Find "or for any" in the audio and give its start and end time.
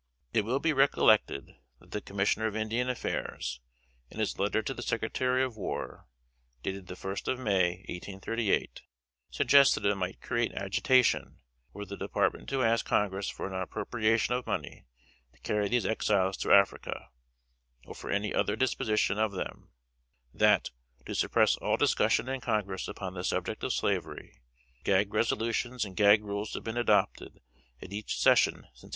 17.85-18.33